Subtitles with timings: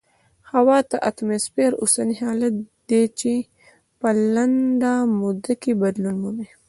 [0.51, 2.53] هوا د اتموسفیر اوسنی حالت
[2.89, 3.33] دی چې
[3.99, 6.49] په لنډه موده کې بدلون مومي.